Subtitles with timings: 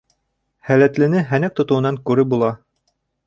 [0.69, 2.51] Һәләтлене һәнәк тотоуынан күреп була.